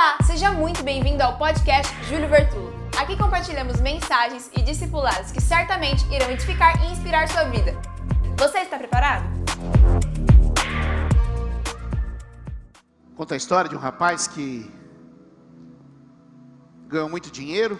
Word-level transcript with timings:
Olá, 0.00 0.16
seja 0.22 0.52
muito 0.52 0.84
bem-vindo 0.84 1.24
ao 1.24 1.36
podcast 1.36 1.92
Júlio 2.04 2.28
Vertulo. 2.28 2.72
Aqui 2.96 3.16
compartilhamos 3.16 3.80
mensagens 3.80 4.48
e 4.56 4.62
discipulados 4.62 5.32
que 5.32 5.40
certamente 5.40 6.06
irão 6.14 6.30
edificar 6.30 6.80
e 6.84 6.92
inspirar 6.92 7.28
sua 7.28 7.42
vida. 7.46 7.72
Você 8.38 8.58
está 8.58 8.78
preparado? 8.78 9.24
Conta 13.16 13.34
a 13.34 13.36
história 13.36 13.68
de 13.68 13.74
um 13.74 13.80
rapaz 13.80 14.28
que 14.28 14.72
ganhou 16.86 17.08
muito 17.08 17.28
dinheiro, 17.28 17.76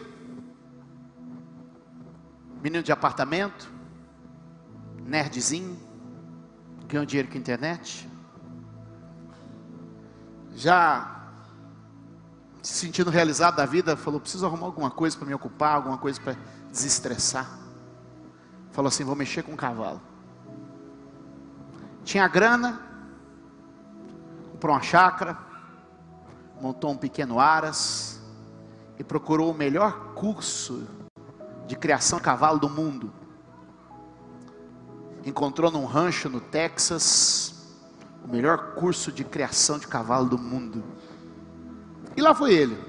menino 2.61 2.83
de 2.83 2.91
apartamento, 2.91 3.73
nerdzinho, 5.07 5.79
ganhou 6.89 7.07
dinheiro 7.07 7.29
com 7.29 7.37
a 7.37 7.41
internet, 7.41 8.11
já 10.57 11.15
se 12.63 12.75
sentindo 12.75 13.11
realizado 13.11 13.57
da 13.57 13.67
vida, 13.67 13.97
falou: 13.97 14.21
preciso 14.21 14.47
arrumar 14.47 14.67
alguma 14.67 14.91
coisa 14.91 15.17
para 15.17 15.27
me 15.27 15.35
ocupar, 15.35 15.75
alguma 15.75 15.99
coisa 15.99 16.21
para 16.21 16.37
desestressar. 16.71 17.59
Falou 18.73 18.89
assim: 18.89 19.05
vou 19.05 19.17
mexer 19.17 19.43
com 19.43 19.53
um 19.53 19.57
cavalo. 19.57 20.01
Tinha 22.05 22.27
grana, 22.27 22.81
comprou 24.53 24.75
uma 24.75 24.83
chácara, 24.83 25.39
montou 26.61 26.91
um 26.91 26.97
pequeno 26.97 27.39
aras 27.39 28.21
e 28.99 29.05
procurou 29.05 29.53
o 29.53 29.55
melhor 29.55 30.15
curso 30.15 30.87
de 31.67 31.77
criação 31.77 32.19
de 32.19 32.25
cavalo 32.25 32.59
do 32.59 32.69
mundo. 32.69 33.13
Encontrou 35.25 35.71
num 35.71 35.85
rancho 35.85 36.29
no 36.29 36.41
Texas 36.41 37.77
o 38.25 38.29
melhor 38.29 38.75
curso 38.75 39.13
de 39.13 39.23
criação 39.23 39.79
de 39.79 39.87
cavalo 39.87 40.29
do 40.29 40.39
mundo. 40.39 40.83
E 42.17 42.21
lá 42.21 42.35
foi 42.35 42.55
ele. 42.55 42.89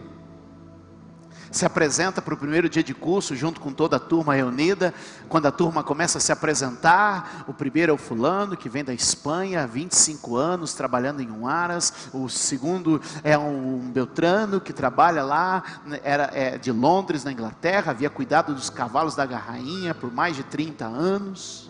Se 1.52 1.66
apresenta 1.66 2.22
para 2.22 2.34
o 2.34 2.38
primeiro 2.38 2.70
dia 2.70 2.84
de 2.84 2.94
curso, 2.94 3.36
junto 3.36 3.60
com 3.60 3.74
toda 3.74 3.96
a 3.96 4.00
turma 4.00 4.36
reunida. 4.36 4.94
Quando 5.28 5.48
a 5.48 5.52
turma 5.52 5.84
começa 5.84 6.20
a 6.20 6.22
se 6.22 6.32
apresentar, 6.32 7.46
o 7.48 7.54
primeiro 7.54 7.92
é 7.92 7.96
o 7.96 7.98
fulano, 7.98 8.56
que 8.56 8.70
vem 8.70 8.84
da 8.84 8.94
Espanha, 8.94 9.66
25 9.66 10.36
anos, 10.36 10.74
trabalhando 10.74 11.22
em 11.22 11.32
um 11.32 11.48
aras. 11.48 12.10
O 12.14 12.30
segundo 12.30 13.02
é 13.24 13.38
um 13.38 13.80
Beltrano, 13.80 14.62
que 14.62 14.72
trabalha 14.72 15.24
lá, 15.24 15.64
era 16.04 16.30
é, 16.34 16.58
de 16.58 16.72
Londres, 16.72 17.24
na 17.24 17.32
Inglaterra, 17.32 17.92
havia 17.92 18.10
cuidado 18.10 18.54
dos 18.54 18.70
cavalos 18.70 19.16
da 19.16 19.26
rainha 19.26 19.96
por 19.96 20.12
mais 20.12 20.36
de 20.36 20.44
30 20.44 20.86
anos 20.86 21.69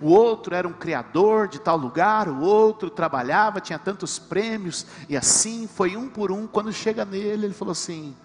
o 0.00 0.08
outro 0.08 0.54
era 0.54 0.66
um 0.66 0.72
criador 0.72 1.48
de 1.48 1.58
tal 1.58 1.76
lugar, 1.76 2.28
o 2.28 2.40
outro 2.40 2.90
trabalhava, 2.90 3.60
tinha 3.60 3.78
tantos 3.78 4.18
prêmios, 4.18 4.86
e 5.08 5.16
assim 5.16 5.66
foi 5.66 5.96
um 5.96 6.08
por 6.08 6.32
um. 6.32 6.46
Quando 6.46 6.72
chega 6.72 7.04
nele, 7.04 7.46
ele 7.46 7.54
falou 7.54 7.72
assim: 7.72 8.16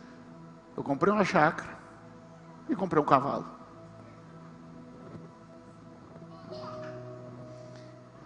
Eu 0.76 0.84
comprei 0.84 1.14
uma 1.14 1.26
chácara 1.26 1.78
e 2.68 2.76
comprei 2.76 3.02
um 3.02 3.06
cavalo. 3.06 3.46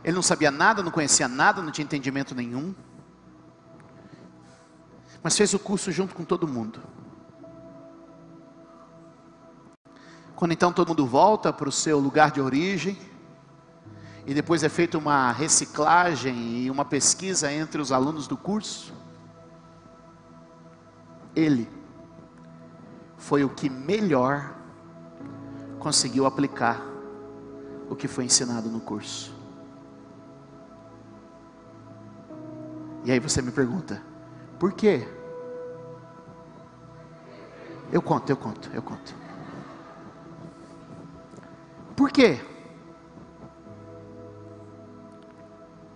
Ele 0.04 0.16
não 0.16 0.22
sabia 0.22 0.52
nada, 0.52 0.84
não 0.84 0.92
conhecia 0.92 1.28
nada, 1.28 1.62
não 1.62 1.72
tinha 1.72 1.86
entendimento 1.86 2.36
nenhum, 2.36 2.76
mas 5.22 5.38
fez 5.38 5.54
o 5.54 5.60
curso 5.60 5.92
junto 5.92 6.14
com 6.14 6.26
todo 6.26 6.46
mundo. 6.46 6.82
Quando 10.36 10.52
então 10.52 10.74
todo 10.74 10.90
mundo 10.90 11.06
volta 11.06 11.54
para 11.54 11.70
o 11.70 11.72
seu 11.72 12.00
lugar 12.00 12.32
de 12.32 12.42
origem, 12.42 12.98
e 14.26 14.34
depois 14.34 14.64
é 14.64 14.70
feita 14.70 14.98
uma 14.98 15.32
reciclagem 15.32 16.64
e 16.64 16.72
uma 16.72 16.86
pesquisa 16.86 17.52
entre 17.52 17.82
os 17.82 17.92
alunos 17.92 18.28
do 18.28 18.38
curso. 18.38 18.94
Ele 21.36 21.70
foi 23.18 23.44
o 23.44 23.50
que 23.50 23.70
melhor 23.70 24.56
conseguiu 25.80 26.26
aplicar 26.26 26.82
o 27.90 27.96
que 27.96 28.08
foi 28.08 28.24
ensinado 28.24 28.70
no 28.70 28.80
curso. 28.80 29.34
E 33.04 33.12
aí 33.12 33.20
você 33.20 33.42
me 33.42 33.52
pergunta, 33.52 34.02
por 34.58 34.72
quê? 34.72 35.06
Eu 37.92 38.02
conto, 38.02 38.30
eu 38.30 38.38
conto, 38.38 38.70
eu 38.74 38.82
conto. 38.82 39.14
Por 41.96 42.10
quê? 42.12 42.40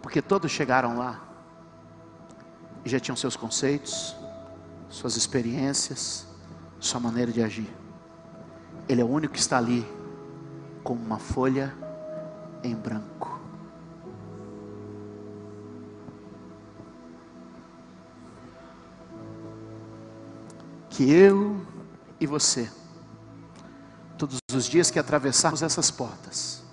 Porque 0.07 0.21
todos 0.21 0.49
chegaram 0.49 0.97
lá 0.97 1.19
e 2.85 2.89
já 2.89 2.97
tinham 2.97 3.17
seus 3.17 3.35
conceitos, 3.35 4.15
suas 4.87 5.17
experiências, 5.17 6.25
sua 6.79 7.01
maneira 7.01 7.29
de 7.29 7.43
agir. 7.43 7.69
Ele 8.87 9.01
é 9.01 9.03
o 9.03 9.07
único 9.09 9.33
que 9.33 9.39
está 9.41 9.57
ali 9.57 9.85
com 10.81 10.93
uma 10.93 11.19
folha 11.19 11.75
em 12.63 12.73
branco. 12.73 13.37
Que 20.89 21.11
eu 21.11 21.59
e 22.17 22.25
você, 22.25 22.71
todos 24.17 24.39
os 24.53 24.67
dias 24.67 24.89
que 24.89 24.99
atravessarmos 24.99 25.61
essas 25.61 25.91
portas, 25.91 26.63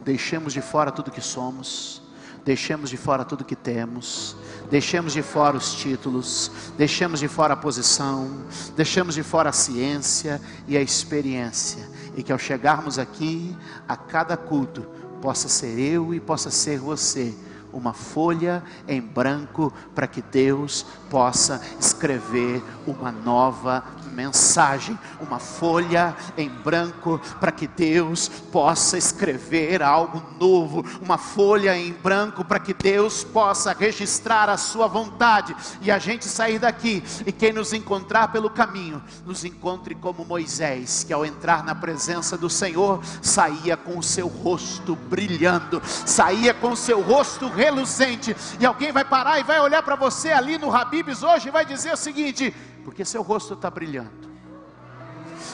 deixemos 0.00 0.52
de 0.52 0.60
fora 0.60 0.90
tudo 0.90 1.12
que 1.12 1.20
somos, 1.20 2.09
deixemos 2.50 2.90
de 2.90 2.96
fora 2.96 3.24
tudo 3.24 3.44
que 3.44 3.54
temos, 3.54 4.34
deixemos 4.68 5.12
de 5.12 5.22
fora 5.22 5.56
os 5.56 5.72
títulos, 5.72 6.50
deixemos 6.76 7.20
de 7.20 7.28
fora 7.28 7.54
a 7.54 7.56
posição, 7.56 8.44
deixemos 8.74 9.14
de 9.14 9.22
fora 9.22 9.50
a 9.50 9.52
ciência 9.52 10.40
e 10.66 10.76
a 10.76 10.82
experiência, 10.82 11.88
e 12.16 12.24
que 12.24 12.32
ao 12.32 12.38
chegarmos 12.40 12.98
aqui, 12.98 13.56
a 13.86 13.96
cada 13.96 14.36
culto, 14.36 14.84
possa 15.22 15.48
ser 15.48 15.78
eu 15.78 16.12
e 16.12 16.18
possa 16.18 16.50
ser 16.50 16.80
você 16.80 17.32
uma 17.72 17.92
folha 17.92 18.62
em 18.86 19.00
branco 19.00 19.72
para 19.94 20.06
que 20.06 20.22
Deus 20.22 20.84
possa 21.08 21.60
escrever 21.78 22.62
uma 22.86 23.10
nova 23.10 23.84
mensagem, 24.10 24.98
uma 25.20 25.38
folha 25.38 26.14
em 26.36 26.48
branco 26.48 27.20
para 27.38 27.52
que 27.52 27.66
Deus 27.66 28.28
possa 28.28 28.98
escrever 28.98 29.82
algo 29.82 30.22
novo, 30.38 30.84
uma 31.00 31.16
folha 31.16 31.76
em 31.76 31.92
branco 31.92 32.44
para 32.44 32.58
que 32.58 32.74
Deus 32.74 33.24
possa 33.24 33.72
registrar 33.72 34.48
a 34.48 34.56
sua 34.56 34.86
vontade 34.86 35.54
e 35.80 35.90
a 35.90 35.98
gente 35.98 36.26
sair 36.26 36.58
daqui 36.58 37.02
e 37.24 37.32
quem 37.32 37.52
nos 37.52 37.72
encontrar 37.72 38.32
pelo 38.32 38.50
caminho, 38.50 39.02
nos 39.24 39.44
encontre 39.44 39.94
como 39.94 40.24
Moisés, 40.24 41.04
que 41.04 41.12
ao 41.12 41.24
entrar 41.24 41.64
na 41.64 41.74
presença 41.74 42.36
do 42.36 42.50
Senhor, 42.50 43.00
saía 43.22 43.76
com 43.76 43.98
o 43.98 44.02
seu 44.02 44.28
rosto 44.28 44.94
brilhando, 44.94 45.80
saía 45.84 46.52
com 46.52 46.72
o 46.72 46.76
seu 46.76 47.00
rosto 47.00 47.48
reluzente, 47.60 48.34
e 48.58 48.64
alguém 48.64 48.90
vai 48.90 49.04
parar 49.04 49.38
e 49.38 49.42
vai 49.42 49.60
olhar 49.60 49.82
para 49.82 49.94
você 49.94 50.32
ali 50.32 50.56
no 50.56 50.74
Habibs 50.74 51.22
hoje 51.22 51.48
e 51.48 51.50
vai 51.50 51.66
dizer 51.66 51.92
o 51.92 51.96
seguinte: 51.96 52.54
porque 52.84 53.04
seu 53.04 53.20
rosto 53.22 53.52
está 53.52 53.70
brilhando. 53.70 54.30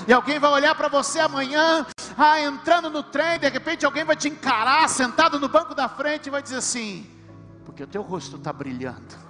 E 0.06 0.12
alguém 0.12 0.38
vai 0.38 0.50
olhar 0.52 0.74
para 0.74 0.88
você 0.88 1.18
amanhã, 1.18 1.84
ah, 2.16 2.40
entrando 2.40 2.88
no 2.90 3.02
trem, 3.02 3.40
de 3.40 3.48
repente 3.48 3.84
alguém 3.84 4.04
vai 4.04 4.14
te 4.14 4.28
encarar, 4.28 4.88
sentado 4.88 5.40
no 5.40 5.48
banco 5.48 5.74
da 5.74 5.88
frente, 5.88 6.26
e 6.26 6.30
vai 6.30 6.42
dizer 6.42 6.58
assim: 6.58 7.10
porque 7.64 7.82
o 7.82 7.86
teu 7.86 8.02
rosto 8.02 8.36
está 8.36 8.52
brilhando 8.52 9.25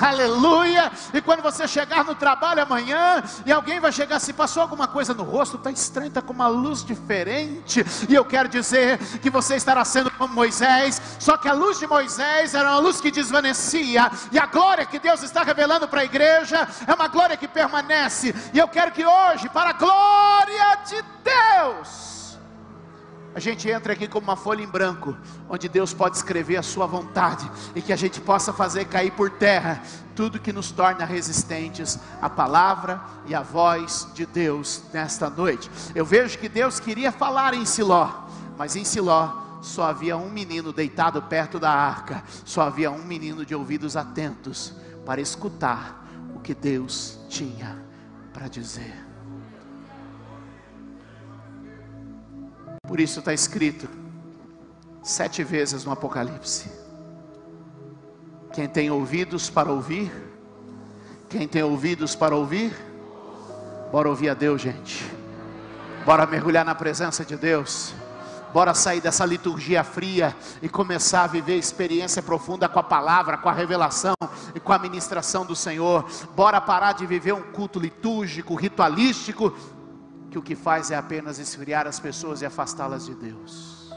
aleluia. 0.00 0.90
E 1.12 1.20
quando 1.20 1.42
você 1.42 1.66
chegar 1.66 2.04
no 2.04 2.14
trabalho 2.14 2.62
amanhã, 2.62 3.22
e 3.46 3.52
alguém 3.52 3.80
vai 3.80 3.92
chegar, 3.92 4.18
se 4.18 4.32
passou 4.32 4.62
alguma 4.62 4.88
coisa 4.88 5.14
no 5.14 5.22
rosto, 5.22 5.56
está 5.56 5.70
estranho, 5.70 6.08
está 6.08 6.22
com 6.22 6.32
uma 6.32 6.48
luz 6.48 6.84
diferente, 6.84 7.84
e 8.08 8.14
eu 8.14 8.24
quero 8.24 8.48
dizer 8.48 8.98
que 9.20 9.30
você 9.30 9.56
estará 9.56 9.84
sendo 9.84 10.10
como 10.10 10.34
Moisés, 10.34 11.00
só 11.18 11.36
que 11.36 11.48
a 11.48 11.52
luz 11.52 11.78
de 11.78 11.86
Moisés 11.86 12.54
era 12.54 12.70
uma 12.70 12.78
luz 12.78 13.00
que 13.00 13.10
desvanecia, 13.10 14.10
e 14.30 14.38
a 14.38 14.46
glória 14.46 14.86
que 14.86 14.98
Deus 14.98 15.22
está 15.22 15.42
revelando 15.42 15.88
para 15.88 16.02
a 16.02 16.04
igreja 16.04 16.68
é 16.86 16.94
uma 16.94 17.08
glória 17.08 17.36
que 17.36 17.48
permanece, 17.48 18.34
e 18.52 18.58
eu 18.58 18.68
quero 18.68 18.92
que 18.92 19.04
hoje, 19.04 19.48
para 19.48 19.70
a 19.70 19.74
glória 19.74 20.01
gente 23.42 23.68
entra 23.68 23.92
aqui 23.92 24.08
como 24.08 24.26
uma 24.26 24.36
folha 24.36 24.62
em 24.62 24.66
branco, 24.66 25.16
onde 25.48 25.68
Deus 25.68 25.92
pode 25.92 26.16
escrever 26.16 26.56
a 26.56 26.62
sua 26.62 26.86
vontade 26.86 27.50
e 27.74 27.82
que 27.82 27.92
a 27.92 27.96
gente 27.96 28.20
possa 28.20 28.52
fazer 28.52 28.86
cair 28.86 29.10
por 29.10 29.30
terra 29.30 29.82
tudo 30.14 30.40
que 30.40 30.52
nos 30.52 30.70
torna 30.70 31.04
resistentes 31.04 31.98
à 32.20 32.30
palavra 32.30 33.02
e 33.26 33.34
à 33.34 33.42
voz 33.42 34.08
de 34.14 34.24
Deus 34.24 34.82
nesta 34.92 35.28
noite. 35.28 35.70
Eu 35.94 36.04
vejo 36.04 36.38
que 36.38 36.48
Deus 36.48 36.78
queria 36.78 37.10
falar 37.10 37.54
em 37.54 37.64
Siló, 37.64 38.26
mas 38.56 38.76
em 38.76 38.84
Siló 38.84 39.42
só 39.60 39.84
havia 39.84 40.16
um 40.16 40.30
menino 40.30 40.72
deitado 40.72 41.20
perto 41.22 41.58
da 41.58 41.70
arca, 41.70 42.22
só 42.44 42.62
havia 42.62 42.90
um 42.90 43.04
menino 43.04 43.44
de 43.44 43.54
ouvidos 43.54 43.96
atentos 43.96 44.74
para 45.04 45.20
escutar 45.20 46.06
o 46.34 46.40
que 46.40 46.54
Deus 46.54 47.18
tinha 47.28 47.78
para 48.32 48.48
dizer. 48.48 49.01
Por 52.92 53.00
isso 53.00 53.20
está 53.20 53.32
escrito 53.32 53.88
sete 55.02 55.42
vezes 55.42 55.82
no 55.82 55.92
Apocalipse: 55.92 56.70
quem 58.52 58.68
tem 58.68 58.90
ouvidos 58.90 59.48
para 59.48 59.72
ouvir, 59.72 60.12
Quem 61.26 61.48
tem 61.48 61.62
ouvidos 61.62 62.14
para 62.14 62.36
ouvir, 62.36 62.76
bora 63.90 64.10
ouvir 64.10 64.28
a 64.28 64.34
Deus, 64.34 64.60
gente. 64.60 65.10
Bora 66.04 66.26
mergulhar 66.26 66.66
na 66.66 66.74
presença 66.74 67.24
de 67.24 67.34
Deus. 67.34 67.94
Bora 68.52 68.74
sair 68.74 69.00
dessa 69.00 69.24
liturgia 69.24 69.82
fria 69.82 70.36
e 70.60 70.68
começar 70.68 71.24
a 71.24 71.28
viver 71.28 71.56
experiência 71.56 72.22
profunda 72.22 72.68
com 72.68 72.78
a 72.78 72.82
palavra, 72.82 73.38
com 73.38 73.48
a 73.48 73.52
revelação 73.54 74.12
e 74.54 74.60
com 74.60 74.70
a 74.70 74.78
ministração 74.78 75.46
do 75.46 75.56
Senhor. 75.56 76.04
Bora 76.36 76.60
parar 76.60 76.92
de 76.92 77.06
viver 77.06 77.32
um 77.32 77.40
culto 77.40 77.80
litúrgico, 77.80 78.54
ritualístico, 78.54 79.56
que 80.32 80.38
o 80.38 80.42
que 80.42 80.56
faz 80.56 80.90
é 80.90 80.96
apenas 80.96 81.38
esfriar 81.38 81.86
as 81.86 82.00
pessoas 82.00 82.40
e 82.40 82.46
afastá-las 82.46 83.04
de 83.04 83.14
Deus. 83.14 83.92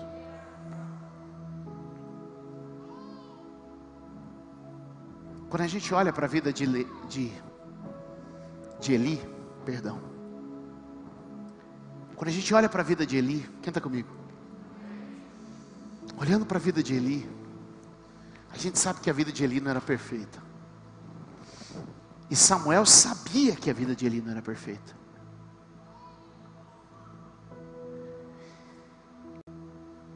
Quando 5.50 5.62
a 5.62 5.68
gente 5.68 5.94
olha 5.94 6.12
para 6.12 6.26
a 6.26 6.30
vida 6.30 6.52
de, 6.52 6.66
de, 7.08 7.32
de 8.82 8.94
Eli, 8.94 9.22
perdão. 9.64 10.02
Quando 12.18 12.28
a 12.28 12.34
gente 12.34 12.54
olha 12.54 12.68
para 12.68 12.81
a 12.81 12.86
vida 12.86 13.06
de 13.06 13.16
Eli, 13.16 13.50
quem 13.62 13.72
está 13.72 13.80
comigo? 13.80 14.10
Olhando 16.18 16.46
para 16.46 16.58
a 16.58 16.62
vida 16.62 16.84
de 16.84 16.96
Eli, 16.96 17.30
a 18.52 18.58
gente 18.58 18.78
sabe 18.78 19.00
que 19.00 19.10
a 19.10 19.14
vida 19.14 19.31
de 19.31 19.42
Eli 19.42 19.62
não 19.62 19.72
era 19.72 19.80
perfeita. 19.80 20.44
E 22.30 22.36
Samuel 22.36 22.86
sabia 22.86 23.56
que 23.56 23.70
a 23.70 23.74
vida 23.74 23.96
de 23.96 24.06
Eli 24.06 24.22
não 24.22 24.31
era 24.31 24.42
perfeita. 24.42 25.05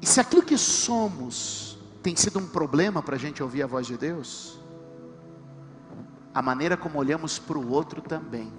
Se 0.10 0.20
aquilo 0.20 0.42
que 0.42 0.58
somos 0.58 1.78
tem 2.02 2.16
sido 2.16 2.40
um 2.40 2.48
problema 2.48 3.00
para 3.00 3.16
a 3.16 3.20
gente 3.20 3.44
ouvir 3.44 3.62
a 3.62 3.68
voz 3.68 3.86
de 3.86 3.96
Deus, 3.96 4.60
a 6.34 6.42
maneira 6.42 6.76
como 6.76 6.98
olhamos 6.98 7.38
para 7.38 7.60
o 7.60 7.72
outro 7.72 8.02
também. 8.02 8.52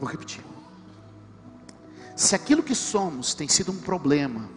Vou 0.00 0.08
repetir. 0.08 0.42
Se 2.16 2.34
aquilo 2.34 2.62
que 2.62 2.74
somos 2.74 3.34
tem 3.34 3.46
sido 3.46 3.70
um 3.70 3.78
problema 3.78 4.48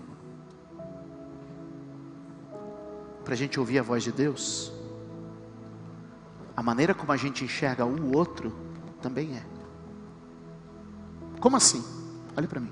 para 3.24 3.36
a 3.36 3.38
gente 3.38 3.60
ouvir 3.60 3.78
a 3.78 3.84
voz 3.84 4.02
de 4.02 4.12
Deus, 4.12 4.74
a 6.58 6.64
maneira 6.64 6.96
como 6.96 7.12
a 7.12 7.18
gente 7.18 7.44
enxerga 7.44 7.86
o 7.86 8.18
outro 8.18 8.52
também 9.00 9.38
é. 9.38 9.53
Como 11.44 11.58
assim? 11.58 11.84
Olhe 12.38 12.48
para 12.48 12.62
mim. 12.62 12.72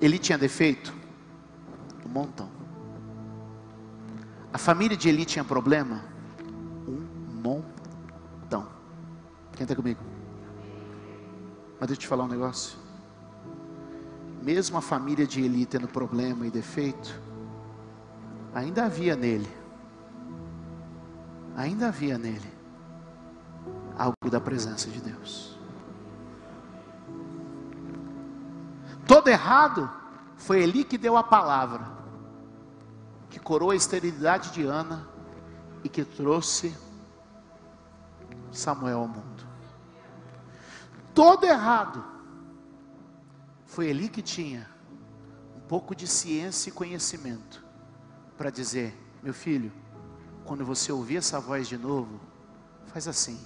Ele 0.00 0.18
tinha 0.18 0.38
defeito? 0.38 0.94
Um 2.06 2.08
montão. 2.08 2.48
A 4.50 4.56
família 4.56 4.96
de 4.96 5.10
Eli 5.10 5.26
tinha 5.26 5.44
problema? 5.44 6.02
Um 6.88 7.06
montão. 7.42 8.66
Quem 9.52 9.64
está 9.64 9.76
comigo? 9.76 10.00
Mas 11.78 11.88
deixa 11.88 11.92
eu 11.92 12.04
te 12.04 12.06
falar 12.06 12.24
um 12.24 12.28
negócio. 12.28 12.78
Mesmo 14.42 14.78
a 14.78 14.80
família 14.80 15.26
de 15.26 15.42
Eli 15.42 15.66
tendo 15.66 15.86
problema 15.86 16.46
e 16.46 16.50
defeito, 16.50 17.20
ainda 18.54 18.86
havia 18.86 19.14
nele, 19.14 19.54
ainda 21.54 21.88
havia 21.88 22.16
nele 22.16 22.50
algo 23.98 24.30
da 24.30 24.40
presença 24.40 24.88
de 24.88 25.02
Deus. 25.02 25.53
Todo 29.06 29.28
errado 29.28 29.90
foi 30.36 30.62
Eli 30.62 30.84
que 30.84 30.96
deu 30.96 31.16
a 31.16 31.22
palavra, 31.22 31.86
que 33.28 33.38
corou 33.38 33.70
a 33.70 33.76
esterilidade 33.76 34.50
de 34.50 34.64
Ana 34.64 35.08
e 35.82 35.88
que 35.88 36.04
trouxe 36.04 36.74
Samuel 38.50 39.00
ao 39.00 39.08
mundo. 39.08 39.46
Todo 41.14 41.44
errado 41.44 42.04
foi 43.66 43.88
Eli 43.88 44.08
que 44.08 44.22
tinha 44.22 44.68
um 45.56 45.60
pouco 45.60 45.94
de 45.94 46.06
ciência 46.06 46.70
e 46.70 46.72
conhecimento 46.72 47.64
para 48.38 48.50
dizer: 48.50 48.98
meu 49.22 49.34
filho, 49.34 49.72
quando 50.44 50.64
você 50.64 50.90
ouvir 50.92 51.16
essa 51.16 51.40
voz 51.40 51.68
de 51.68 51.76
novo, 51.76 52.20
faz 52.86 53.06
assim, 53.06 53.38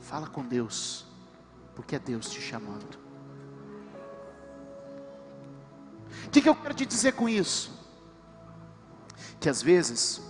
fala 0.00 0.26
com 0.26 0.44
Deus, 0.44 1.06
porque 1.74 1.96
é 1.96 1.98
Deus 1.98 2.30
te 2.30 2.40
chamando. 2.40 3.05
Que, 6.36 6.42
que 6.42 6.48
eu 6.50 6.54
quero 6.54 6.74
te 6.74 6.84
dizer 6.84 7.12
com 7.12 7.28
isso? 7.28 7.70
Que 9.40 9.48
às 9.48 9.62
vezes 9.62 10.20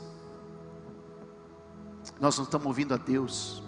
nós 2.20 2.36
não 2.36 2.44
estamos 2.44 2.66
ouvindo 2.66 2.94
a 2.94 2.96
Deus, 2.96 3.62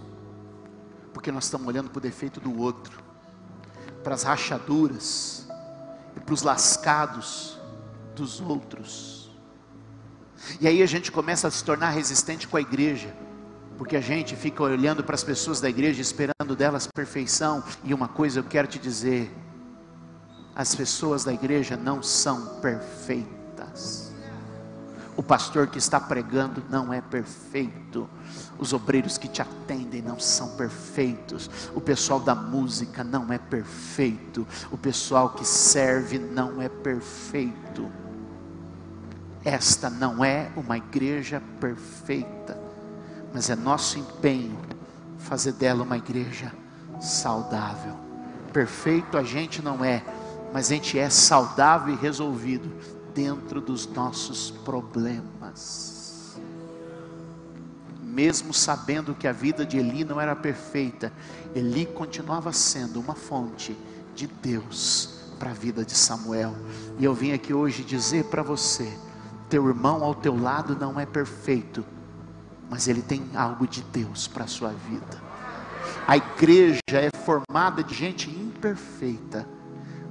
porque 1.12 1.32
nós 1.32 1.44
estamos 1.44 1.66
olhando 1.66 1.90
para 1.90 1.98
o 1.98 2.00
defeito 2.00 2.38
do 2.38 2.56
outro, 2.60 3.02
para 4.04 4.14
as 4.14 4.22
rachaduras 4.22 5.48
e 6.16 6.20
para 6.20 6.32
os 6.32 6.42
lascados 6.42 7.58
dos 8.14 8.40
outros. 8.40 9.30
E 10.60 10.68
aí 10.68 10.80
a 10.80 10.86
gente 10.86 11.10
começa 11.10 11.48
a 11.48 11.50
se 11.50 11.64
tornar 11.64 11.90
resistente 11.90 12.46
com 12.46 12.56
a 12.56 12.60
igreja, 12.60 13.12
porque 13.76 13.96
a 13.96 14.00
gente 14.00 14.36
fica 14.36 14.62
olhando 14.62 15.02
para 15.02 15.16
as 15.16 15.24
pessoas 15.24 15.60
da 15.60 15.68
igreja, 15.68 16.00
esperando 16.00 16.54
delas 16.56 16.86
perfeição. 16.94 17.64
E 17.82 17.92
uma 17.92 18.06
coisa 18.06 18.38
eu 18.38 18.44
quero 18.44 18.68
te 18.68 18.78
dizer: 18.78 19.28
as 20.58 20.74
pessoas 20.74 21.22
da 21.22 21.32
igreja 21.32 21.76
não 21.76 22.02
são 22.02 22.56
perfeitas. 22.56 24.12
O 25.16 25.22
pastor 25.22 25.68
que 25.68 25.78
está 25.78 26.00
pregando 26.00 26.60
não 26.68 26.92
é 26.92 27.00
perfeito. 27.00 28.10
Os 28.58 28.72
obreiros 28.72 29.16
que 29.16 29.28
te 29.28 29.40
atendem 29.40 30.02
não 30.02 30.18
são 30.18 30.56
perfeitos. 30.56 31.48
O 31.76 31.80
pessoal 31.80 32.18
da 32.18 32.34
música 32.34 33.04
não 33.04 33.32
é 33.32 33.38
perfeito. 33.38 34.44
O 34.68 34.76
pessoal 34.76 35.30
que 35.30 35.44
serve 35.44 36.18
não 36.18 36.60
é 36.60 36.68
perfeito. 36.68 37.88
Esta 39.44 39.88
não 39.88 40.24
é 40.24 40.50
uma 40.56 40.76
igreja 40.76 41.40
perfeita, 41.60 42.60
mas 43.32 43.48
é 43.48 43.54
nosso 43.54 43.96
empenho 43.96 44.58
fazer 45.18 45.52
dela 45.52 45.84
uma 45.84 45.96
igreja 45.96 46.52
saudável. 47.00 47.94
Perfeito 48.52 49.16
a 49.16 49.22
gente 49.22 49.62
não 49.62 49.84
é, 49.84 50.02
mas 50.52 50.70
a 50.70 50.74
gente 50.74 50.98
é 50.98 51.10
saudável 51.10 51.94
e 51.94 51.96
resolvido 51.96 52.70
dentro 53.14 53.60
dos 53.60 53.86
nossos 53.86 54.50
problemas. 54.50 56.38
Mesmo 58.02 58.52
sabendo 58.52 59.14
que 59.14 59.28
a 59.28 59.32
vida 59.32 59.64
de 59.64 59.78
Eli 59.78 60.04
não 60.04 60.20
era 60.20 60.34
perfeita, 60.34 61.12
Eli 61.54 61.86
continuava 61.86 62.52
sendo 62.52 63.00
uma 63.00 63.14
fonte 63.14 63.76
de 64.14 64.26
Deus 64.26 65.18
para 65.38 65.50
a 65.50 65.54
vida 65.54 65.84
de 65.84 65.96
Samuel. 65.96 66.54
E 66.98 67.04
eu 67.04 67.14
vim 67.14 67.32
aqui 67.32 67.54
hoje 67.54 67.84
dizer 67.84 68.24
para 68.24 68.42
você: 68.42 68.92
teu 69.48 69.66
irmão 69.68 70.02
ao 70.02 70.14
teu 70.14 70.40
lado 70.40 70.76
não 70.76 70.98
é 70.98 71.06
perfeito, 71.06 71.84
mas 72.68 72.88
ele 72.88 73.02
tem 73.02 73.24
algo 73.34 73.66
de 73.66 73.82
Deus 73.82 74.26
para 74.26 74.44
a 74.44 74.48
sua 74.48 74.70
vida. 74.70 75.22
A 76.06 76.16
igreja 76.16 76.80
é 76.92 77.10
formada 77.24 77.84
de 77.84 77.94
gente 77.94 78.30
imperfeita 78.30 79.57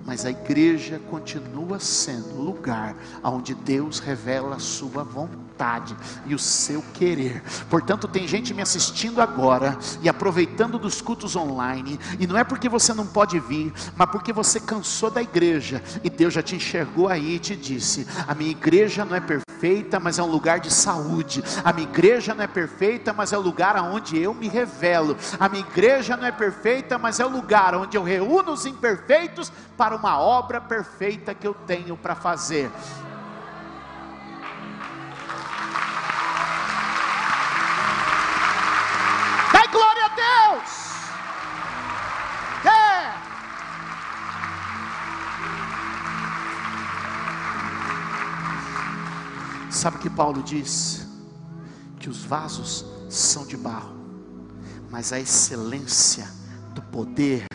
mas 0.08 0.26
a 0.26 0.32
igreja 0.32 1.02
continua 1.12 1.80
sendo 1.80 2.38
o 2.38 2.42
lugar 2.42 2.96
onde 3.22 3.54
Deus 3.54 4.00
revela 4.00 4.56
a 4.56 4.60
sua 4.60 5.04
vontade 5.04 5.94
e 6.26 6.34
o 6.34 6.40
seu 6.40 6.82
querer. 6.94 7.44
Portanto, 7.70 8.08
tem 8.08 8.26
gente 8.26 8.54
me 8.54 8.62
assistindo 8.62 9.22
agora 9.22 9.78
e 10.02 10.08
aproveitando 10.08 10.80
dos 10.80 11.02
cultos 11.02 11.36
online, 11.36 12.00
e 12.18 12.26
não 12.26 12.38
é 12.38 12.46
porque 12.46 12.70
você 12.70 12.94
não 12.94 13.06
pode 13.06 13.38
vir, 13.42 13.74
mas 13.98 14.10
porque 14.10 14.32
você 14.32 14.62
cansou 14.62 15.12
da 15.12 15.22
igreja 15.22 15.84
e 16.02 16.10
Deus 16.10 16.34
já 16.34 16.42
te 16.42 16.56
enxergou 16.56 17.10
aí 17.10 17.36
e 17.36 17.40
te 17.40 17.56
disse: 17.56 18.08
"A 18.26 18.34
minha 18.34 18.52
igreja 18.52 19.04
não 19.04 19.16
é 19.16 19.20
perfeita, 19.20 19.47
mas 20.02 20.20
é 20.20 20.24
um 20.24 20.28
lugar 20.28 20.60
de 20.60 20.72
saúde. 20.72 21.44
A 21.64 21.74
minha 21.74 21.88
igreja 21.88 22.34
não 22.34 22.44
é 22.44 22.48
perfeita, 22.48 23.14
mas 23.14 23.34
é 23.34 23.38
o 23.38 23.42
lugar 23.42 23.76
onde 23.78 24.20
eu 24.20 24.34
me 24.34 24.48
revelo. 24.48 25.18
A 25.40 25.50
minha 25.50 25.66
igreja 25.66 26.16
não 26.16 26.26
é 26.26 26.32
perfeita, 26.32 26.98
mas 26.98 27.20
é 27.20 27.26
o 27.26 27.30
lugar 27.30 27.76
onde 27.76 27.98
eu 27.98 28.04
reúno 28.04 28.52
os 28.52 28.66
imperfeitos 28.66 29.52
para 29.76 29.96
uma 29.96 30.20
obra 30.20 30.60
perfeita 30.60 31.34
que 31.34 31.48
eu 31.48 31.54
tenho 31.54 31.96
para 31.96 32.16
fazer. 32.16 32.70
Sabe 49.78 49.98
o 49.98 50.00
que 50.00 50.10
Paulo 50.10 50.42
diz? 50.42 51.06
Que 52.00 52.10
os 52.10 52.24
vasos 52.24 52.84
são 53.12 53.46
de 53.46 53.56
barro, 53.56 53.96
mas 54.90 55.14
a 55.14 55.20
excelência 55.20 56.28
do 56.74 56.82
poder 56.82 57.46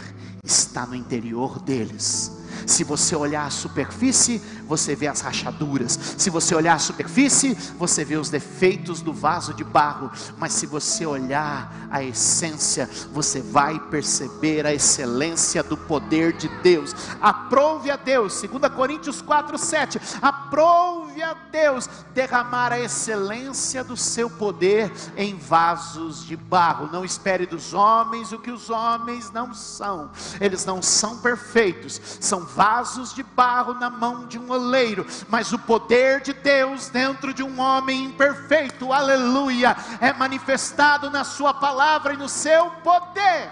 está 0.44 0.86
no 0.86 0.94
interior 0.94 1.58
deles. 1.58 2.30
Se 2.64 2.84
você 2.84 3.16
olhar 3.16 3.46
a 3.46 3.50
superfície, 3.50 4.40
você 4.68 4.94
vê 4.94 5.08
as 5.08 5.20
rachaduras. 5.20 5.98
Se 6.16 6.30
você 6.30 6.54
olhar 6.54 6.74
a 6.74 6.78
superfície, 6.78 7.54
você 7.76 8.04
vê 8.04 8.16
os 8.16 8.30
defeitos 8.30 9.00
do 9.00 9.12
vaso 9.12 9.52
de 9.52 9.64
barro. 9.64 10.10
Mas 10.38 10.52
se 10.52 10.66
você 10.66 11.04
olhar 11.04 11.88
a 11.90 12.04
essência, 12.04 12.88
você 13.12 13.40
vai 13.40 13.80
perceber 13.90 14.64
a 14.64 14.72
excelência 14.72 15.62
do 15.62 15.76
poder 15.76 16.34
de 16.34 16.48
Deus. 16.62 16.94
Aprove 17.20 17.90
a 17.90 17.96
Deus, 17.96 18.40
2 18.40 18.72
Coríntios 18.74 19.20
4, 19.20 19.58
7. 19.58 20.00
Aprove 20.20 21.01
a 21.20 21.34
Deus 21.34 21.88
derramar 22.14 22.72
a 22.72 22.78
excelência 22.78 23.82
do 23.82 23.96
seu 23.96 24.30
poder 24.30 24.90
em 25.16 25.36
vasos 25.36 26.24
de 26.24 26.36
barro. 26.36 26.88
Não 26.92 27.04
espere 27.04 27.44
dos 27.44 27.74
homens 27.74 28.32
o 28.32 28.38
que 28.38 28.50
os 28.50 28.70
homens 28.70 29.30
não 29.30 29.52
são. 29.52 30.10
Eles 30.40 30.64
não 30.64 30.80
são 30.80 31.18
perfeitos, 31.18 32.00
são 32.20 32.46
vasos 32.46 33.12
de 33.14 33.22
barro 33.22 33.74
na 33.74 33.90
mão 33.90 34.26
de 34.26 34.38
um 34.38 34.50
oleiro, 34.50 35.06
mas 35.28 35.52
o 35.52 35.58
poder 35.58 36.20
de 36.20 36.32
Deus 36.32 36.88
dentro 36.88 37.34
de 37.34 37.42
um 37.42 37.60
homem 37.60 38.04
imperfeito, 38.04 38.92
aleluia, 38.92 39.76
é 40.00 40.12
manifestado 40.12 41.10
na 41.10 41.24
Sua 41.24 41.52
palavra 41.52 42.14
e 42.14 42.16
no 42.16 42.28
seu 42.28 42.70
poder. 42.82 43.50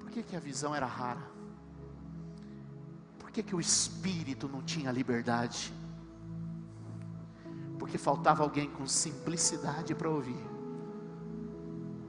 Por 0.00 0.10
que, 0.10 0.22
que 0.22 0.36
a 0.36 0.40
visão 0.40 0.74
era 0.74 0.86
rara? 0.86 1.37
Por 3.28 3.32
que, 3.34 3.42
que 3.42 3.54
o 3.54 3.60
espírito 3.60 4.48
não 4.48 4.62
tinha 4.62 4.90
liberdade? 4.90 5.70
Porque 7.78 7.98
faltava 7.98 8.42
alguém 8.42 8.70
com 8.70 8.86
simplicidade 8.86 9.94
para 9.94 10.08
ouvir, 10.08 10.42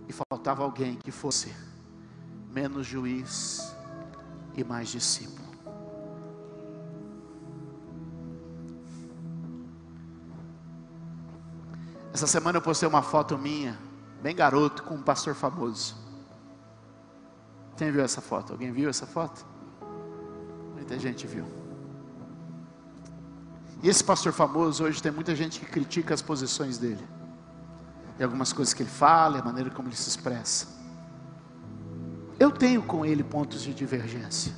e 0.08 0.14
faltava 0.14 0.64
alguém 0.64 0.96
que 0.96 1.12
fosse 1.12 1.54
menos 2.54 2.88
juiz 2.88 3.76
e 4.56 4.64
mais 4.64 4.88
discípulo. 4.88 5.50
Essa 12.14 12.28
semana 12.28 12.60
eu 12.60 12.62
postei 12.62 12.88
uma 12.88 13.02
foto 13.02 13.38
minha, 13.38 13.78
bem 14.22 14.34
garoto, 14.34 14.84
com 14.84 14.96
um 14.96 15.04
pastor 15.04 15.36
famoso. 15.36 15.98
Quem 17.76 17.92
viu 17.92 18.06
essa 18.06 18.22
foto? 18.22 18.54
Alguém 18.54 18.72
viu 18.72 18.90
essa 18.90 19.06
foto? 19.06 19.59
Muita 20.90 21.04
gente 21.04 21.28
viu. 21.28 21.46
E 23.84 23.88
esse 23.88 24.04
pastor 24.04 24.34
famoso 24.34 24.84
hoje 24.84 25.00
tem 25.00 25.12
muita 25.12 25.36
gente 25.36 25.60
que 25.60 25.68
critica 25.68 26.16
as 26.16 26.22
posições 26.22 26.80
dele. 26.80 27.08
E 28.18 28.24
algumas 28.24 28.52
coisas 28.52 28.74
que 28.74 28.82
ele 28.82 28.90
fala, 28.90 29.38
a 29.38 29.44
maneira 29.44 29.70
como 29.70 29.88
ele 29.88 29.96
se 29.96 30.10
expressa. 30.10 30.68
Eu 32.40 32.50
tenho 32.50 32.82
com 32.82 33.06
ele 33.06 33.24
pontos 33.24 33.62
de 33.62 33.72
divergência 33.72 34.52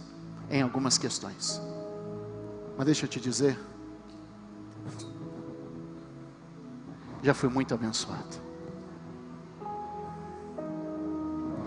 em 0.50 0.62
algumas 0.62 0.98
questões. 0.98 1.62
Mas 2.78 2.86
deixa 2.86 3.04
eu 3.04 3.10
te 3.10 3.20
dizer, 3.20 3.60
já 7.22 7.34
fui 7.34 7.50
muito 7.50 7.74
abençoado. 7.74 8.38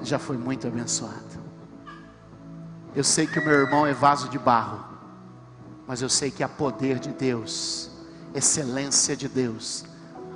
Já 0.02 0.18
fui 0.18 0.38
muito 0.38 0.66
abençoado. 0.66 1.54
Eu 2.95 3.03
sei 3.03 3.27
que 3.27 3.41
o 3.41 3.45
meu 3.45 3.55
irmão 3.55 3.85
é 3.85 3.93
vaso 3.93 4.29
de 4.29 4.39
barro, 4.39 4.85
mas 5.87 6.01
eu 6.01 6.09
sei 6.09 6.31
que 6.31 6.45
há 6.45 6.49
poder 6.49 7.01
de 7.01 7.11
Deus, 7.11 7.91
excelência 8.33 9.17
de 9.17 9.29
Deus, 9.29 9.85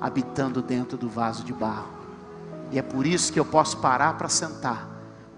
habitando 0.00 0.60
dentro 0.60 0.98
do 0.98 1.08
vaso 1.08 1.44
de 1.44 1.52
barro. 1.52 1.88
E 2.72 2.78
é 2.78 2.82
por 2.82 3.06
isso 3.06 3.32
que 3.32 3.38
eu 3.38 3.44
posso 3.44 3.78
parar 3.78 4.14
para 4.14 4.28
sentar, 4.28 4.88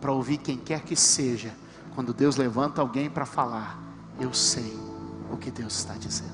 para 0.01 0.11
ouvir 0.11 0.39
quem 0.39 0.57
quer 0.57 0.81
que 0.81 0.97
seja. 0.97 1.55
Quando 1.95 2.15
Deus 2.15 2.37
levanta 2.37 2.81
alguém 2.81 3.11
para 3.11 3.27
falar, 3.27 3.79
eu 4.19 4.33
sei 4.33 4.79
o 5.31 5.37
que 5.37 5.51
Deus 5.51 5.75
está 5.79 5.95
dizendo. 5.95 6.31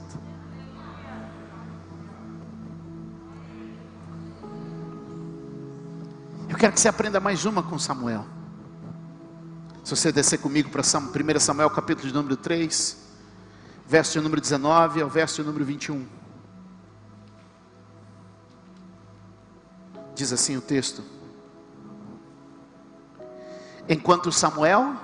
Eu 6.48 6.56
quero 6.56 6.72
que 6.72 6.80
você 6.80 6.88
aprenda 6.88 7.18
mais 7.18 7.44
uma 7.44 7.62
com 7.62 7.76
Samuel. 7.76 8.35
Se 9.86 9.94
você 9.94 10.10
descer 10.10 10.38
comigo 10.38 10.68
para 10.68 10.82
1 10.82 11.38
Samuel 11.38 11.70
capítulo 11.70 12.08
de 12.08 12.12
número 12.12 12.36
3, 12.36 12.96
verso 13.86 14.14
de 14.14 14.20
número 14.20 14.40
19 14.40 15.00
ao 15.00 15.08
verso 15.08 15.36
de 15.36 15.46
número 15.46 15.64
21. 15.64 16.04
Diz 20.12 20.32
assim 20.32 20.56
o 20.56 20.60
texto: 20.60 21.04
Enquanto 23.88 24.32
Samuel 24.32 24.96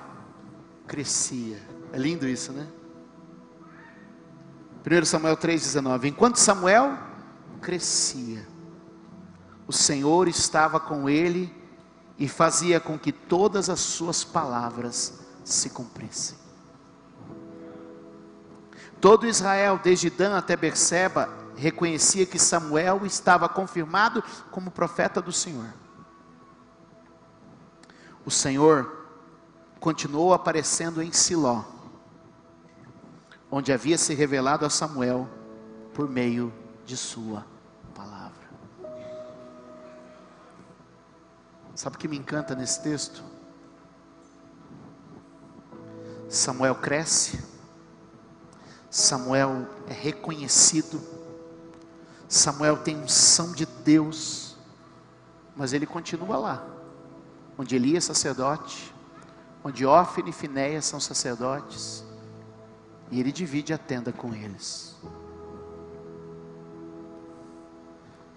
crescia, 0.85 1.61
é 1.93 1.97
lindo 1.97 2.27
isso, 2.27 2.51
né? 2.51 2.67
1 4.85 5.05
Samuel 5.05 5.37
3,19: 5.37 6.09
Enquanto 6.09 6.35
Samuel 6.35 6.97
crescia, 7.61 8.45
o 9.65 9.71
Senhor 9.71 10.27
estava 10.27 10.77
com 10.77 11.09
ele 11.09 11.62
e 12.17 12.27
fazia 12.27 12.79
com 12.79 12.97
que 12.97 13.11
todas 13.11 13.69
as 13.69 13.79
suas 13.79 14.23
palavras 14.23 15.19
se 15.43 15.69
cumprissem. 15.69 16.37
Todo 19.01 19.27
Israel, 19.27 19.79
desde 19.83 20.09
Dan 20.09 20.37
até 20.37 20.55
Berseba, 20.55 21.29
reconhecia 21.55 22.25
que 22.25 22.39
Samuel 22.39 23.05
estava 23.05 23.49
confirmado 23.49 24.23
como 24.49 24.71
profeta 24.71 25.21
do 25.21 25.31
Senhor. 25.31 25.73
O 28.25 28.31
Senhor 28.31 29.05
continuou 29.79 30.33
aparecendo 30.33 31.01
em 31.01 31.11
Siló, 31.11 31.63
onde 33.51 33.73
havia 33.73 33.97
se 33.97 34.13
revelado 34.13 34.65
a 34.65 34.69
Samuel 34.69 35.29
por 35.93 36.09
meio 36.09 36.53
de 36.85 36.95
sua 36.95 37.45
Sabe 41.75 41.95
o 41.95 41.99
que 41.99 42.07
me 42.07 42.17
encanta 42.17 42.55
nesse 42.55 42.81
texto? 42.81 43.23
Samuel 46.29 46.75
cresce 46.75 47.53
Samuel 48.93 49.67
é 49.87 49.91
reconhecido, 49.91 51.01
Samuel 52.29 52.77
tem 52.77 52.95
unção 52.95 53.51
de 53.51 53.65
Deus, 53.65 54.55
mas 55.55 55.73
ele 55.73 55.87
continua 55.87 56.37
lá, 56.37 56.63
onde 57.57 57.75
Eli 57.75 57.97
é 57.97 57.99
sacerdote, 57.99 58.93
onde 59.63 59.83
Ofne 59.83 60.29
e 60.29 60.31
Finéia 60.31 60.79
são 60.79 60.99
sacerdotes, 60.99 62.05
e 63.09 63.19
ele 63.19 63.31
divide 63.31 63.73
a 63.73 63.79
tenda 63.79 64.11
com 64.11 64.31
eles. 64.31 64.95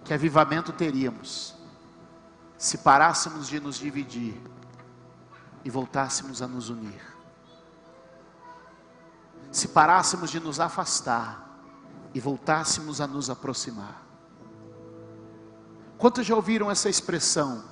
Que 0.05 0.15
avivamento 0.15 0.73
teríamos 0.73 1.55
se 2.59 2.79
parássemos 2.79 3.49
de 3.49 3.61
nos 3.61 3.77
dividir 3.77 4.41
e 5.65 5.71
voltássemos 5.71 6.41
a 6.43 6.47
nos 6.47 6.69
unir? 6.71 7.17
se 9.57 9.69
parássemos 9.69 10.31
de 10.31 10.39
nos 10.39 10.61
afastar 10.61 11.59
e 12.13 12.21
voltássemos 12.21 13.01
a 13.01 13.07
nos 13.07 13.31
aproximar. 13.31 14.03
Quantos 15.97 16.27
já 16.27 16.37
ouviram 16.37 16.71
essa 16.71 16.91
expressão? 16.91 17.65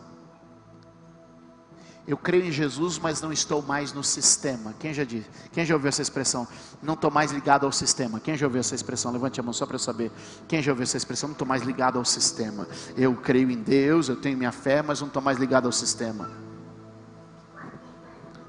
Eu 2.07 2.19
creio 2.19 2.45
em 2.45 2.53
Jesus, 2.53 2.99
mas 2.99 3.23
não 3.23 3.33
estou 3.33 3.63
mais 3.63 3.93
no 3.93 4.05
sistema. 4.05 4.75
Quem 4.79 4.93
já 4.93 5.05
disse? 5.05 5.27
Quem 5.53 5.65
já 5.65 5.75
ouviu 5.75 5.89
essa 5.89 6.03
expressão? 6.03 6.47
Não 6.83 6.95
estou 6.95 7.11
mais 7.11 7.33
ligado 7.33 7.65
ao 7.65 7.73
sistema. 7.73 8.21
Quem 8.21 8.37
já 8.37 8.47
ouviu 8.47 8.61
essa 8.61 8.75
expressão? 8.75 9.11
Levante 9.11 9.41
a 9.41 9.43
mão 9.43 9.55
só 9.55 9.65
para 9.65 9.79
saber. 9.79 10.13
Quem 10.47 10.63
já 10.63 10.73
ouviu 10.73 10.83
essa 10.83 10.99
expressão? 10.99 11.29
Não 11.29 11.35
estou 11.35 11.49
mais 11.49 11.63
ligado 11.63 11.99
ao 11.99 12.05
sistema. 12.05 12.69
Eu 12.95 13.15
creio 13.17 13.51
em 13.51 13.63
Deus, 13.63 14.09
eu 14.09 14.17
tenho 14.17 14.37
minha 14.37 14.53
fé, 14.53 14.83
mas 14.83 15.01
não 15.01 15.09
estou 15.09 15.23
mais 15.23 15.39
ligado 15.39 15.65
ao 15.65 15.73
sistema. 15.73 16.31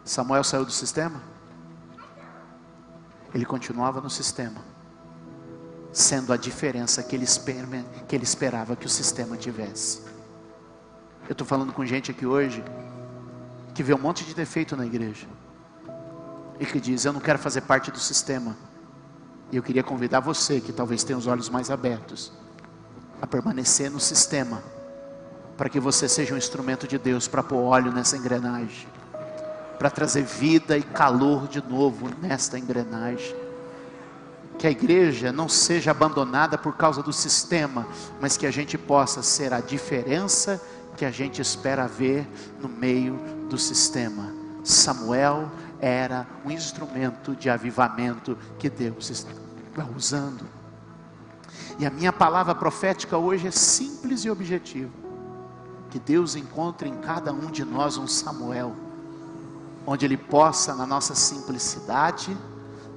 Samuel 0.03 0.43
saiu 0.43 0.65
do 0.65 0.71
sistema? 0.71 1.35
ele 3.35 3.45
continuava 3.45 3.99
no 3.99 4.09
sistema, 4.09 4.61
sendo 5.91 6.31
a 6.31 6.37
diferença 6.37 7.03
que 7.03 7.13
ele, 7.13 7.25
que 8.07 8.15
ele 8.15 8.23
esperava 8.23 8.77
que 8.77 8.85
o 8.85 8.89
sistema 8.89 9.35
tivesse. 9.35 10.01
Eu 11.27 11.33
estou 11.33 11.45
falando 11.45 11.73
com 11.73 11.85
gente 11.85 12.09
aqui 12.09 12.25
hoje 12.25 12.63
que 13.75 13.83
vê 13.83 13.93
um 13.93 13.99
monte 13.99 14.25
de 14.25 14.33
defeito 14.33 14.75
na 14.75 14.85
igreja 14.85 15.27
e 16.59 16.65
que 16.65 16.79
diz: 16.79 17.05
Eu 17.05 17.13
não 17.13 17.19
quero 17.19 17.37
fazer 17.37 17.61
parte 17.61 17.91
do 17.91 17.99
sistema. 17.99 18.57
E 19.51 19.57
eu 19.57 19.61
queria 19.61 19.83
convidar 19.83 20.21
você, 20.21 20.59
que 20.59 20.73
talvez 20.73 21.03
tenha 21.03 21.19
os 21.19 21.27
olhos 21.27 21.49
mais 21.49 21.69
abertos, 21.69 22.31
a 23.21 23.27
permanecer 23.27 23.91
no 23.91 23.99
sistema, 23.99 24.63
para 25.55 25.69
que 25.69 25.79
você 25.79 26.09
seja 26.09 26.33
um 26.33 26.37
instrumento 26.37 26.87
de 26.87 26.97
Deus 26.97 27.27
para 27.27 27.43
pôr 27.43 27.57
óleo 27.57 27.91
nessa 27.91 28.17
engrenagem 28.17 28.87
para 29.77 29.89
trazer 29.89 30.23
vida 30.23 30.77
e 30.77 30.83
calor 30.83 31.47
de 31.47 31.61
novo 31.61 32.09
nesta 32.21 32.57
engrenagem. 32.57 33.35
Que 34.57 34.67
a 34.67 34.71
igreja 34.71 35.31
não 35.31 35.49
seja 35.49 35.91
abandonada 35.91 36.57
por 36.57 36.75
causa 36.75 37.03
do 37.03 37.11
sistema, 37.11 37.85
mas 38.21 38.37
que 38.37 38.47
a 38.47 38.51
gente 38.51 38.77
possa 38.77 39.21
ser 39.21 39.53
a 39.53 39.59
diferença 39.59 40.61
que 40.95 41.03
a 41.03 41.11
gente 41.11 41.41
espera 41.41 41.87
ver 41.87 42.25
no 42.61 42.69
meio 42.69 43.19
do 43.55 43.57
sistema. 43.57 44.33
Samuel 44.65 45.49
era 45.79 46.27
um 46.43 46.51
instrumento 46.51 47.33
de 47.33 47.49
avivamento 47.49 48.37
que 48.59 48.69
Deus 48.69 49.09
está 49.09 49.31
usando. 49.95 50.45
E 51.79 51.85
a 51.85 51.89
minha 51.89 52.11
palavra 52.11 52.53
profética 52.53 53.17
hoje 53.17 53.47
é 53.47 53.51
simples 53.51 54.25
e 54.25 54.29
objetiva. 54.29 54.91
Que 55.89 55.99
Deus 55.99 56.35
encontre 56.35 56.89
em 56.89 56.95
cada 56.95 57.31
um 57.31 57.49
de 57.49 57.63
nós 57.63 57.97
um 57.97 58.07
Samuel, 58.07 58.75
onde 59.87 60.05
Ele 60.05 60.17
possa, 60.17 60.75
na 60.75 60.85
nossa 60.85 61.15
simplicidade, 61.15 62.35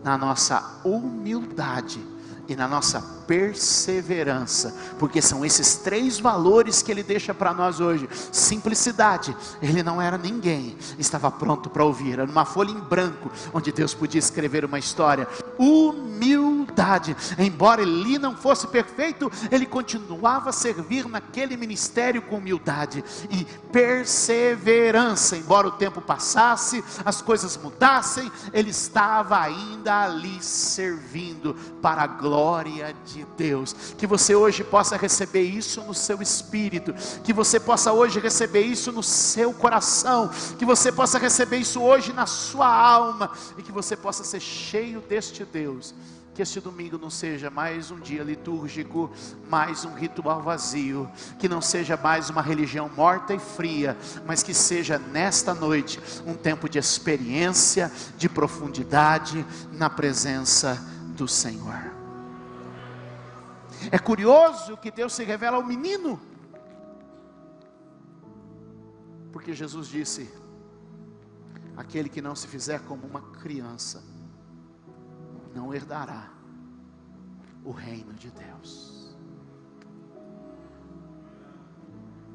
na 0.02 0.18
nossa 0.18 0.80
humildade 0.84 2.04
e 2.48 2.56
na 2.56 2.66
nossa 2.66 3.00
perseverança, 3.26 4.74
porque 4.98 5.20
são 5.20 5.44
esses 5.44 5.76
três 5.76 6.18
valores 6.18 6.80
que 6.80 6.90
ele 6.90 7.02
deixa 7.02 7.34
para 7.34 7.52
nós 7.52 7.78
hoje. 7.78 8.08
Simplicidade, 8.32 9.36
ele 9.60 9.82
não 9.82 10.00
era 10.00 10.16
ninguém, 10.16 10.74
estava 10.98 11.30
pronto 11.30 11.68
para 11.68 11.84
ouvir, 11.84 12.14
era 12.14 12.24
uma 12.24 12.46
folha 12.46 12.70
em 12.70 12.80
branco, 12.80 13.30
onde 13.52 13.70
Deus 13.70 13.92
podia 13.92 14.18
escrever 14.18 14.64
uma 14.64 14.78
história. 14.78 15.28
Humildade, 15.58 17.14
embora 17.38 17.82
ele 17.82 18.18
não 18.18 18.34
fosse 18.34 18.66
perfeito, 18.66 19.30
ele 19.50 19.66
continuava 19.66 20.48
a 20.48 20.52
servir 20.52 21.06
naquele 21.06 21.54
ministério 21.54 22.22
com 22.22 22.38
humildade 22.38 23.04
e 23.30 23.44
perseverança, 23.70 25.36
embora 25.36 25.68
o 25.68 25.72
tempo 25.72 26.00
passasse, 26.00 26.82
as 27.04 27.20
coisas 27.20 27.58
mudassem, 27.58 28.32
ele 28.54 28.70
estava 28.70 29.38
ainda 29.38 30.04
ali 30.04 30.42
servindo 30.42 31.54
para 31.82 32.04
a 32.04 32.06
glória 32.06 32.37
de 32.64 33.18
de 33.18 33.26
Deus. 33.36 33.74
Que 33.96 34.06
você 34.06 34.34
hoje 34.34 34.62
possa 34.62 34.96
receber 34.96 35.42
isso 35.42 35.82
no 35.82 35.94
seu 35.94 36.22
espírito, 36.22 36.94
que 37.24 37.32
você 37.32 37.58
possa 37.58 37.92
hoje 37.92 38.20
receber 38.20 38.62
isso 38.62 38.92
no 38.92 39.02
seu 39.02 39.52
coração, 39.52 40.30
que 40.58 40.64
você 40.64 40.92
possa 40.92 41.18
receber 41.18 41.58
isso 41.58 41.80
hoje 41.80 42.12
na 42.12 42.26
sua 42.26 42.68
alma 42.68 43.32
e 43.56 43.62
que 43.62 43.72
você 43.72 43.96
possa 43.96 44.22
ser 44.24 44.40
cheio 44.40 45.00
deste 45.00 45.44
Deus. 45.44 45.94
Que 46.34 46.42
este 46.42 46.60
domingo 46.60 46.96
não 46.96 47.10
seja 47.10 47.50
mais 47.50 47.90
um 47.90 47.98
dia 47.98 48.22
litúrgico, 48.22 49.10
mais 49.50 49.84
um 49.84 49.92
ritual 49.94 50.40
vazio, 50.40 51.10
que 51.36 51.48
não 51.48 51.60
seja 51.60 51.96
mais 51.96 52.30
uma 52.30 52.40
religião 52.40 52.88
morta 52.96 53.34
e 53.34 53.40
fria, 53.40 53.96
mas 54.24 54.40
que 54.40 54.54
seja 54.54 55.00
nesta 55.00 55.52
noite 55.52 55.98
um 56.24 56.34
tempo 56.34 56.68
de 56.68 56.78
experiência, 56.78 57.90
de 58.16 58.28
profundidade 58.28 59.44
na 59.72 59.90
presença 59.90 60.80
do 61.16 61.26
Senhor. 61.26 61.87
É 63.90 63.98
curioso 63.98 64.76
que 64.76 64.90
Deus 64.90 65.14
se 65.14 65.24
revela 65.24 65.56
ao 65.56 65.64
menino, 65.64 66.20
porque 69.32 69.54
Jesus 69.54 69.88
disse: 69.88 70.30
aquele 71.76 72.08
que 72.08 72.20
não 72.20 72.34
se 72.34 72.46
fizer 72.46 72.80
como 72.80 73.06
uma 73.06 73.22
criança, 73.40 74.02
não 75.54 75.72
herdará 75.72 76.30
o 77.64 77.70
reino 77.70 78.12
de 78.12 78.30
Deus. 78.30 79.16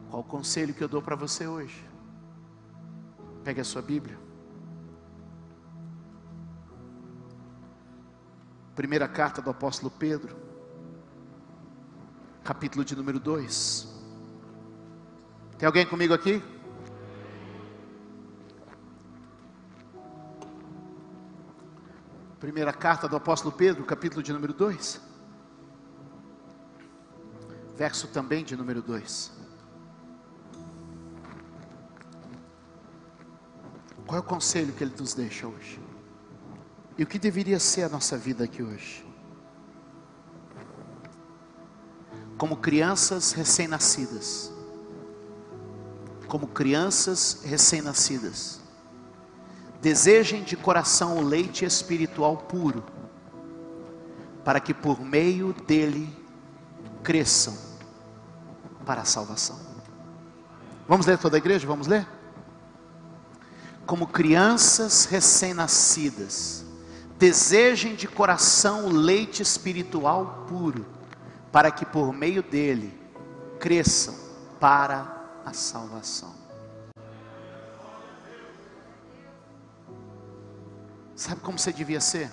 Qual 0.10 0.22
o 0.22 0.26
conselho 0.26 0.74
que 0.74 0.84
eu 0.84 0.88
dou 0.88 1.02
para 1.02 1.16
você 1.16 1.48
hoje? 1.48 1.88
Pegue 3.44 3.62
a 3.62 3.64
sua 3.64 3.82
Bíblia. 3.82 4.18
Primeira 8.76 9.08
carta 9.08 9.42
do 9.42 9.52
apóstolo 9.52 9.92
Pedro 9.92 10.53
capítulo 12.44 12.84
de 12.84 12.96
número 12.96 13.20
2. 13.20 13.88
Tem 15.58 15.66
alguém 15.66 15.86
comigo 15.86 16.14
aqui? 16.14 16.44
Primeira 22.40 22.74
carta 22.74 23.08
do 23.08 23.16
apóstolo 23.16 23.56
Pedro, 23.56 23.86
capítulo 23.86 24.22
de 24.22 24.34
número 24.34 24.54
2. 24.54 25.02
Verso 27.78 28.08
também 28.10 28.44
de 28.44 28.58
número 28.58 28.82
2. 28.82 29.32
Qual 34.06 34.18
é 34.18 34.20
o 34.20 34.24
conselho 34.24 34.74
que 34.74 34.84
ele 34.84 34.94
nos 35.00 35.14
deixa 35.14 35.48
hoje? 35.48 35.80
E 36.98 37.04
o 37.04 37.08
que 37.08 37.18
deveria 37.18 37.58
ser 37.58 37.84
a 37.84 37.90
nossa 37.90 38.18
vida 38.18 38.44
aqui 38.44 38.62
hoje? 38.62 39.13
Como 42.44 42.58
crianças 42.58 43.32
recém-nascidas. 43.32 44.52
Como 46.28 46.46
crianças 46.46 47.40
recém-nascidas. 47.46 48.60
Desejem 49.82 50.44
de 50.44 50.58
coração 50.58 51.18
o 51.18 51.22
leite 51.22 51.64
espiritual 51.64 52.36
puro, 52.36 52.84
para 54.44 54.60
que 54.60 54.74
por 54.74 55.00
meio 55.00 55.54
dele 55.54 56.14
cresçam 57.02 57.58
para 58.86 59.04
a 59.04 59.06
salvação. 59.06 59.58
Vamos 60.86 61.06
ler 61.06 61.18
toda 61.18 61.38
a 61.38 61.40
igreja? 61.40 61.66
Vamos 61.66 61.88
ler? 61.88 62.06
Como 63.86 64.06
crianças 64.06 65.06
recém-nascidas, 65.06 66.66
desejem 67.18 67.96
de 67.96 68.06
coração 68.06 68.88
o 68.88 68.92
leite 68.92 69.42
espiritual 69.42 70.44
puro 70.46 71.03
para 71.54 71.70
que 71.70 71.86
por 71.86 72.12
meio 72.12 72.42
dele 72.42 73.00
cresçam 73.60 74.16
para 74.60 75.24
a 75.46 75.54
salvação. 75.54 76.34
Sabe 81.16 81.42
como 81.42 81.60
você 81.60 81.72
devia 81.72 82.02
ser? 82.02 82.32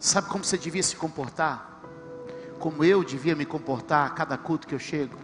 Sabe 0.00 0.26
como 0.30 0.42
você 0.42 0.56
devia 0.56 0.82
se 0.82 0.96
comportar? 0.96 1.82
Como 2.58 2.82
eu 2.82 3.04
devia 3.04 3.36
me 3.36 3.44
comportar 3.44 4.06
a 4.06 4.10
cada 4.10 4.38
culto 4.38 4.66
que 4.66 4.74
eu 4.74 4.78
chego? 4.78 5.18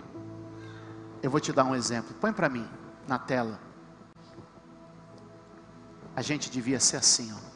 Eu 1.22 1.30
vou 1.30 1.40
te 1.40 1.54
dar 1.54 1.64
um 1.64 1.74
exemplo. 1.74 2.14
Põe 2.20 2.34
para 2.34 2.50
mim 2.50 2.68
na 3.08 3.18
tela. 3.18 3.58
A 6.14 6.20
gente 6.20 6.50
devia 6.50 6.78
ser 6.78 6.98
assim, 6.98 7.32
ó. 7.32 7.50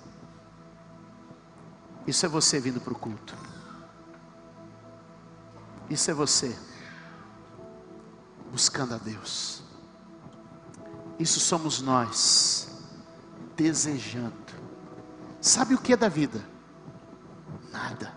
Isso 2.06 2.24
é 2.24 2.28
você 2.30 2.58
vindo 2.58 2.80
para 2.80 2.94
o 2.94 2.98
culto. 2.98 3.53
Isso 5.94 6.10
é 6.10 6.14
você 6.14 6.58
buscando 8.50 8.96
a 8.96 8.98
Deus. 8.98 9.62
Isso 11.20 11.38
somos 11.38 11.80
nós 11.80 12.68
desejando. 13.54 14.34
Sabe 15.40 15.72
o 15.72 15.78
que 15.78 15.92
é 15.92 15.96
da 15.96 16.08
vida? 16.08 16.44
Nada. 17.70 18.12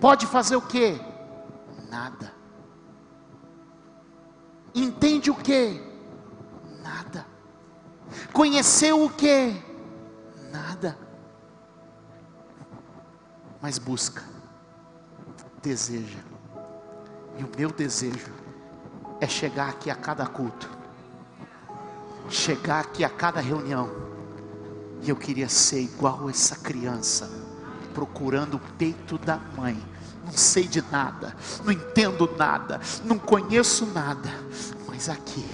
Pode 0.00 0.26
fazer 0.26 0.56
o 0.56 0.62
que? 0.62 1.00
Nada. 1.88 2.34
Entende 4.74 5.30
o 5.30 5.36
que? 5.36 5.80
Nada. 6.82 7.24
Conheceu 8.32 9.04
o 9.04 9.08
que? 9.08 9.54
Nada. 10.50 10.98
Mas 13.60 13.78
busca 13.78 14.31
deseja. 15.62 16.18
E 17.38 17.44
o 17.44 17.48
meu 17.56 17.70
desejo 17.70 18.32
é 19.20 19.26
chegar 19.26 19.68
aqui 19.70 19.90
a 19.90 19.94
cada 19.94 20.26
culto, 20.26 20.68
chegar 22.28 22.80
aqui 22.80 23.04
a 23.04 23.08
cada 23.08 23.40
reunião, 23.40 23.90
e 25.00 25.08
eu 25.08 25.16
queria 25.16 25.48
ser 25.48 25.80
igual 25.80 26.28
essa 26.28 26.56
criança, 26.56 27.30
procurando 27.94 28.56
o 28.56 28.60
peito 28.76 29.16
da 29.18 29.38
mãe. 29.56 29.80
Não 30.24 30.32
sei 30.32 30.68
de 30.68 30.82
nada, 30.90 31.34
não 31.64 31.72
entendo 31.72 32.30
nada, 32.36 32.80
não 33.04 33.18
conheço 33.18 33.86
nada, 33.86 34.30
mas 34.86 35.08
aqui 35.08 35.44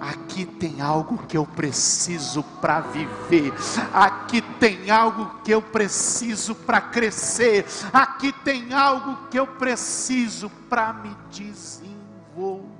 aqui 0.00 0.46
tem 0.46 0.80
algo 0.80 1.18
que 1.28 1.36
eu 1.36 1.44
preciso 1.44 2.42
para 2.42 2.80
viver, 2.80 3.52
aqui 3.92 4.40
tem 4.58 4.90
algo 4.90 5.30
que 5.44 5.52
eu 5.52 5.60
preciso 5.60 6.54
para 6.54 6.80
crescer, 6.80 7.66
aqui 7.92 8.29
tem 8.44 8.72
algo 8.72 9.28
que 9.28 9.38
eu 9.38 9.46
preciso 9.46 10.50
para 10.68 10.92
me 10.92 11.14
desenvolver. 11.30 12.70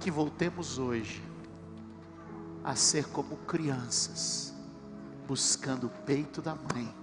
Que 0.00 0.10
voltemos 0.10 0.78
hoje 0.78 1.22
a 2.64 2.74
ser 2.76 3.06
como 3.08 3.36
crianças, 3.38 4.54
buscando 5.26 5.86
o 5.86 5.90
peito 5.90 6.40
da 6.40 6.54
mãe, 6.54 6.94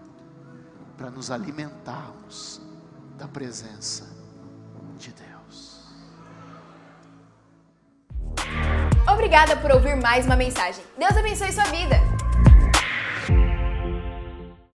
para 0.98 1.10
nos 1.10 1.32
alimentarmos 1.32 2.62
da 3.18 3.28
presença 3.28 4.08
de 4.98 5.14
Deus. 5.14 5.30
Obrigada 9.12 9.56
por 9.58 9.72
ouvir 9.72 9.96
mais 9.96 10.26
uma 10.26 10.36
mensagem. 10.36 10.84
Deus 10.98 11.16
abençoe 11.16 11.52
sua 11.52 11.66
vida. 11.66 11.96